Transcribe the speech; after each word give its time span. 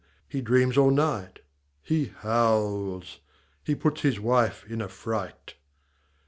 He 0.27 0.41
dreams 0.41 0.79
all 0.79 0.89
night. 0.89 1.41
He 1.83 2.05
howls. 2.05 3.19
He 3.63 3.75
puts 3.75 4.01
his 4.01 4.19
wife 4.19 4.65
in 4.67 4.81
a 4.81 4.87
fright. 4.89 5.53